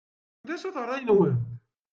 D 0.47 0.49
acu-t 0.53 0.77
ṛṛay-nwent? 0.83 1.39